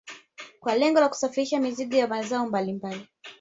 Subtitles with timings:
[0.59, 3.07] Kwa lengo la kusafirisha mizigo ya mazao mbalimbali